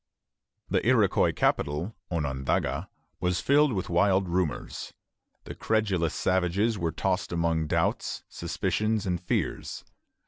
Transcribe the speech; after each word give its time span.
The 0.67 0.83
Iroquois 0.87 1.31
capital, 1.31 1.95
Onondaga, 2.09 2.89
was 3.19 3.39
filled 3.39 3.71
with 3.73 3.87
wild 3.87 4.27
rumors. 4.27 4.95
The 5.43 5.53
credulous 5.53 6.15
savages 6.15 6.75
were 6.75 6.91
tossed 6.91 7.31
among 7.31 7.67
doubts, 7.67 8.23
suspicions, 8.27 9.05
and 9.05 9.21
fears. 9.21 9.85